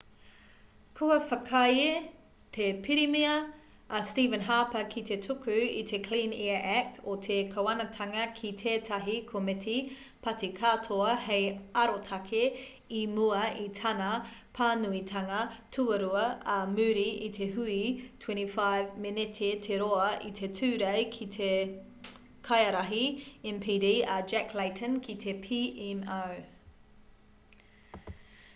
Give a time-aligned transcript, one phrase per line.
[0.99, 1.89] kua whakaae
[2.55, 3.33] te pirimia
[3.97, 8.49] a stephen harper ki te tuku i te clean air act o te kāwanatanga ki
[8.61, 9.75] tētahi komiti
[10.23, 11.45] pāti-katoa hei
[11.83, 12.41] arotake
[13.01, 14.07] i mua i tana
[14.61, 15.43] pānuitanga
[15.75, 16.25] tuarua
[16.55, 17.77] ā muri i te hui
[18.25, 21.51] 25 meneti te roa i te tūrei ki te
[22.49, 23.05] kaiārahi
[23.53, 26.21] npd a jack layton ki te pmo